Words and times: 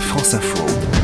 France 0.00 0.34
Info. 0.34 0.95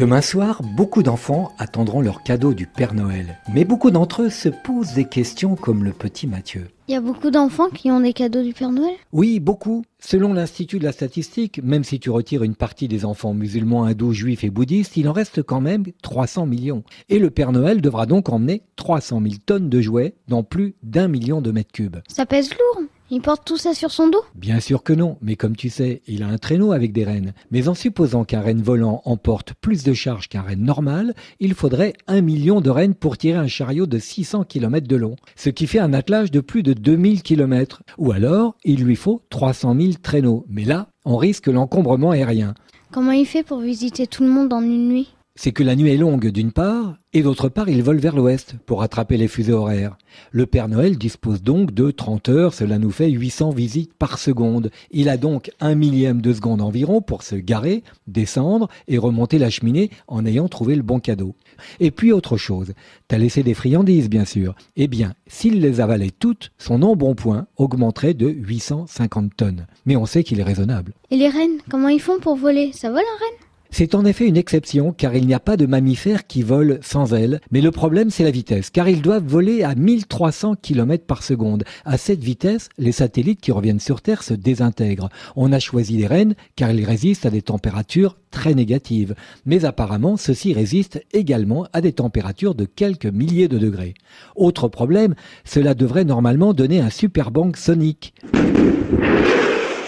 Demain 0.00 0.22
soir, 0.22 0.62
beaucoup 0.62 1.02
d'enfants 1.02 1.52
attendront 1.58 2.00
leur 2.00 2.22
cadeau 2.22 2.54
du 2.54 2.66
Père 2.66 2.94
Noël. 2.94 3.38
Mais 3.52 3.66
beaucoup 3.66 3.90
d'entre 3.90 4.22
eux 4.22 4.30
se 4.30 4.48
posent 4.48 4.94
des 4.94 5.04
questions 5.04 5.56
comme 5.56 5.84
le 5.84 5.92
petit 5.92 6.26
Mathieu. 6.26 6.68
Il 6.88 6.94
y 6.94 6.96
a 6.96 7.02
beaucoup 7.02 7.30
d'enfants 7.30 7.68
qui 7.68 7.90
ont 7.90 8.00
des 8.00 8.14
cadeaux 8.14 8.42
du 8.42 8.54
Père 8.54 8.72
Noël? 8.72 8.94
Oui, 9.12 9.40
beaucoup. 9.40 9.84
Selon 9.98 10.32
l'Institut 10.32 10.78
de 10.78 10.84
la 10.84 10.92
statistique, 10.92 11.62
même 11.62 11.84
si 11.84 12.00
tu 12.00 12.08
retires 12.08 12.44
une 12.44 12.56
partie 12.56 12.88
des 12.88 13.04
enfants 13.04 13.34
musulmans, 13.34 13.84
hindous, 13.84 14.14
juifs 14.14 14.42
et 14.42 14.48
bouddhistes, 14.48 14.96
il 14.96 15.06
en 15.06 15.12
reste 15.12 15.42
quand 15.42 15.60
même 15.60 15.84
300 16.00 16.46
millions. 16.46 16.82
Et 17.10 17.18
le 17.18 17.28
Père 17.28 17.52
Noël 17.52 17.82
devra 17.82 18.06
donc 18.06 18.30
emmener 18.30 18.62
300 18.76 19.20
000 19.20 19.34
tonnes 19.44 19.68
de 19.68 19.80
jouets 19.82 20.14
dans 20.28 20.42
plus 20.42 20.76
d'un 20.82 21.08
million 21.08 21.42
de 21.42 21.52
mètres 21.52 21.72
cubes. 21.72 21.98
Ça 22.08 22.24
pèse 22.24 22.48
lourd 22.48 22.79
il 23.10 23.20
porte 23.20 23.44
tout 23.44 23.56
ça 23.56 23.74
sur 23.74 23.90
son 23.90 24.08
dos? 24.08 24.22
Bien 24.34 24.60
sûr 24.60 24.82
que 24.82 24.92
non, 24.92 25.16
mais 25.20 25.36
comme 25.36 25.56
tu 25.56 25.68
sais, 25.68 26.02
il 26.06 26.22
a 26.22 26.28
un 26.28 26.38
traîneau 26.38 26.72
avec 26.72 26.92
des 26.92 27.04
rennes. 27.04 27.32
Mais 27.50 27.68
en 27.68 27.74
supposant 27.74 28.24
qu'un 28.24 28.40
renne 28.40 28.62
volant 28.62 29.02
emporte 29.04 29.54
plus 29.54 29.82
de 29.82 29.92
charge 29.92 30.28
qu'un 30.28 30.42
renne 30.42 30.62
normal, 30.62 31.14
il 31.40 31.54
faudrait 31.54 31.94
un 32.06 32.20
million 32.20 32.60
de 32.60 32.70
rennes 32.70 32.94
pour 32.94 33.18
tirer 33.18 33.38
un 33.38 33.48
chariot 33.48 33.86
de 33.86 33.98
600 33.98 34.44
km 34.44 34.86
de 34.86 34.96
long, 34.96 35.16
ce 35.36 35.50
qui 35.50 35.66
fait 35.66 35.80
un 35.80 35.92
attelage 35.92 36.30
de 36.30 36.40
plus 36.40 36.62
de 36.62 36.72
2000 36.72 37.22
km. 37.22 37.82
Ou 37.98 38.12
alors, 38.12 38.54
il 38.64 38.84
lui 38.84 38.96
faut 38.96 39.22
300 39.30 39.74
000 39.78 39.92
traîneaux. 40.02 40.44
Mais 40.48 40.64
là, 40.64 40.88
on 41.04 41.16
risque 41.16 41.48
l'encombrement 41.48 42.10
aérien. 42.12 42.54
Comment 42.92 43.12
il 43.12 43.26
fait 43.26 43.42
pour 43.42 43.60
visiter 43.60 44.06
tout 44.06 44.22
le 44.22 44.30
monde 44.30 44.52
en 44.52 44.62
une 44.62 44.88
nuit? 44.88 45.14
C'est 45.42 45.52
que 45.52 45.62
la 45.62 45.74
nuit 45.74 45.88
est 45.88 45.96
longue 45.96 46.26
d'une 46.26 46.52
part, 46.52 46.98
et 47.14 47.22
d'autre 47.22 47.48
part 47.48 47.70
il 47.70 47.82
vole 47.82 47.96
vers 47.96 48.14
l'ouest 48.14 48.56
pour 48.66 48.80
rattraper 48.80 49.16
les 49.16 49.26
fusées 49.26 49.54
horaires. 49.54 49.96
Le 50.32 50.44
Père 50.44 50.68
Noël 50.68 50.98
dispose 50.98 51.42
donc 51.42 51.72
de 51.72 51.90
30 51.90 52.28
heures, 52.28 52.52
cela 52.52 52.78
nous 52.78 52.90
fait 52.90 53.08
800 53.08 53.48
visites 53.48 53.94
par 53.94 54.18
seconde. 54.18 54.70
Il 54.90 55.08
a 55.08 55.16
donc 55.16 55.50
un 55.58 55.74
millième 55.74 56.20
de 56.20 56.34
seconde 56.34 56.60
environ 56.60 57.00
pour 57.00 57.22
se 57.22 57.36
garer, 57.36 57.84
descendre 58.06 58.68
et 58.86 58.98
remonter 58.98 59.38
la 59.38 59.48
cheminée 59.48 59.90
en 60.08 60.26
ayant 60.26 60.46
trouvé 60.46 60.76
le 60.76 60.82
bon 60.82 61.00
cadeau. 61.00 61.34
Et 61.78 61.90
puis 61.90 62.12
autre 62.12 62.36
chose, 62.36 62.74
t'as 63.08 63.16
laissé 63.16 63.42
des 63.42 63.54
friandises 63.54 64.10
bien 64.10 64.26
sûr. 64.26 64.54
Eh 64.76 64.88
bien, 64.88 65.14
s'il 65.26 65.62
les 65.62 65.80
avalait 65.80 66.10
toutes, 66.10 66.52
son 66.58 66.82
embonpoint 66.82 67.46
augmenterait 67.56 68.12
de 68.12 68.28
850 68.28 69.34
tonnes. 69.38 69.66
Mais 69.86 69.96
on 69.96 70.04
sait 70.04 70.22
qu'il 70.22 70.38
est 70.38 70.44
raisonnable. 70.44 70.92
Et 71.10 71.16
les 71.16 71.30
rennes, 71.30 71.60
comment 71.70 71.88
ils 71.88 71.98
font 71.98 72.20
pour 72.20 72.36
voler? 72.36 72.72
Ça 72.74 72.90
vole 72.90 72.98
un 72.98 73.24
renne 73.24 73.29
c'est 73.70 73.94
en 73.94 74.04
effet 74.04 74.26
une 74.26 74.36
exception 74.36 74.92
car 74.92 75.14
il 75.14 75.26
n'y 75.26 75.34
a 75.34 75.40
pas 75.40 75.56
de 75.56 75.66
mammifères 75.66 76.26
qui 76.26 76.42
volent 76.42 76.76
sans 76.82 77.14
ailes, 77.14 77.40
mais 77.50 77.60
le 77.60 77.70
problème 77.70 78.10
c'est 78.10 78.24
la 78.24 78.30
vitesse 78.30 78.70
car 78.70 78.88
ils 78.88 79.02
doivent 79.02 79.26
voler 79.26 79.62
à 79.62 79.74
1300 79.74 80.56
km 80.60 81.04
par 81.04 81.22
seconde. 81.22 81.64
À 81.84 81.96
cette 81.96 82.22
vitesse, 82.22 82.68
les 82.78 82.92
satellites 82.92 83.40
qui 83.40 83.52
reviennent 83.52 83.80
sur 83.80 84.00
Terre 84.02 84.22
se 84.22 84.34
désintègrent. 84.34 85.08
On 85.36 85.52
a 85.52 85.58
choisi 85.58 85.96
les 85.96 86.06
rennes 86.06 86.34
car 86.56 86.70
ils 86.70 86.84
résistent 86.84 87.26
à 87.26 87.30
des 87.30 87.42
températures 87.42 88.16
très 88.30 88.54
négatives, 88.54 89.14
mais 89.44 89.64
apparemment 89.64 90.16
ceux-ci 90.16 90.52
résistent 90.52 91.02
également 91.12 91.66
à 91.72 91.80
des 91.80 91.92
températures 91.92 92.54
de 92.54 92.64
quelques 92.64 93.06
milliers 93.06 93.48
de 93.48 93.58
degrés. 93.58 93.94
Autre 94.36 94.68
problème, 94.68 95.14
cela 95.44 95.74
devrait 95.74 96.04
normalement 96.04 96.54
donner 96.54 96.80
un 96.80 96.90
super 96.90 97.30
bang 97.30 97.56
sonique. 97.56 98.14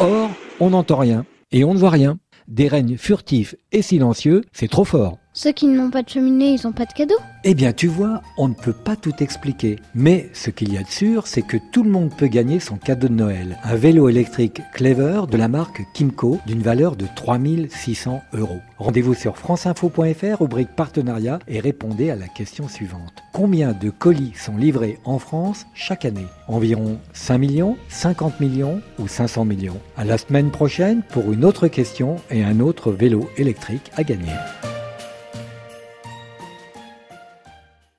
Or, 0.00 0.30
on 0.60 0.70
n'entend 0.70 0.96
rien 0.96 1.24
et 1.50 1.64
on 1.64 1.74
ne 1.74 1.78
voit 1.78 1.90
rien 1.90 2.18
des 2.48 2.66
règnes 2.66 2.96
furtifs 2.96 3.54
et 3.72 3.82
silencieux, 3.82 4.42
c'est 4.52 4.68
trop 4.68 4.84
fort. 4.84 5.18
Ceux 5.40 5.52
qui 5.52 5.68
n'ont 5.68 5.88
pas 5.88 6.02
de 6.02 6.08
cheminée, 6.08 6.54
ils 6.54 6.66
n'ont 6.66 6.72
pas 6.72 6.84
de 6.84 6.92
cadeau 6.92 7.14
Eh 7.44 7.54
bien, 7.54 7.72
tu 7.72 7.86
vois, 7.86 8.22
on 8.38 8.48
ne 8.48 8.54
peut 8.54 8.72
pas 8.72 8.96
tout 8.96 9.14
expliquer. 9.20 9.78
Mais 9.94 10.30
ce 10.32 10.50
qu'il 10.50 10.72
y 10.72 10.76
a 10.76 10.82
de 10.82 10.88
sûr, 10.88 11.28
c'est 11.28 11.42
que 11.42 11.56
tout 11.70 11.84
le 11.84 11.90
monde 11.90 12.10
peut 12.10 12.26
gagner 12.26 12.58
son 12.58 12.76
cadeau 12.76 13.06
de 13.06 13.12
Noël. 13.12 13.56
Un 13.62 13.76
vélo 13.76 14.08
électrique 14.08 14.62
Clever 14.74 15.22
de 15.30 15.36
la 15.36 15.46
marque 15.46 15.82
Kimco 15.94 16.40
d'une 16.44 16.60
valeur 16.60 16.96
de 16.96 17.06
3600 17.14 18.20
euros. 18.32 18.58
Rendez-vous 18.78 19.14
sur 19.14 19.36
franceinfo.fr, 19.36 20.40
rubrique 20.40 20.74
partenariat, 20.74 21.38
et 21.46 21.60
répondez 21.60 22.10
à 22.10 22.16
la 22.16 22.26
question 22.26 22.66
suivante. 22.66 23.22
Combien 23.32 23.74
de 23.74 23.90
colis 23.90 24.32
sont 24.34 24.56
livrés 24.56 24.98
en 25.04 25.20
France 25.20 25.66
chaque 25.72 26.04
année? 26.04 26.26
Environ 26.48 26.98
5 27.12 27.38
millions, 27.38 27.76
50 27.90 28.40
millions 28.40 28.80
ou 28.98 29.06
500 29.06 29.44
millions? 29.44 29.78
À 29.96 30.04
la 30.04 30.18
semaine 30.18 30.50
prochaine 30.50 31.02
pour 31.12 31.32
une 31.32 31.44
autre 31.44 31.68
question 31.68 32.16
et 32.28 32.42
un 32.42 32.58
autre 32.58 32.90
vélo 32.90 33.30
électrique 33.36 33.92
à 33.96 34.02
gagner. 34.02 34.34